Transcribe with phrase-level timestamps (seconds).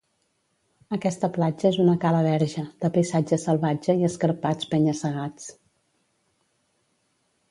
[0.95, 5.47] Aquesta platja és una cala verge, de paisatge salvatge i escarpats penya-segats.